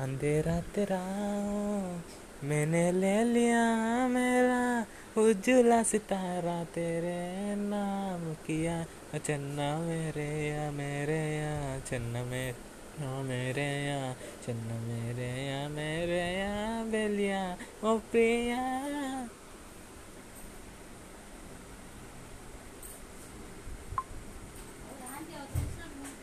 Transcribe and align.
अंधेरा 0.00 0.60
तेरा, 0.60 1.00
मैंने 2.44 2.92
ले 2.92 3.24
लिया 3.24 3.64
मेरा 4.08 4.86
उज्जला 5.22 5.82
सितारा 5.82 6.64
तेरे 6.64 7.54
नाम 7.56 8.34
किया। 8.34 8.84
चन्ना 9.18 9.78
मेरे 9.78 10.48
या 10.48 10.70
मेरे 10.70 11.36
या, 11.36 11.78
चन्ना 11.78 12.24
मेरे 12.24 12.68
मेरे 13.00 13.86
या, 13.86 14.12
चन्ना 14.12 14.74
मेरे 14.74 15.46
या 15.46 15.68
मेरे 15.68 16.38
या, 16.38 16.84
बेलिया, 16.84 17.56
ओ 17.84 17.98
प्रिया। 17.98 19.17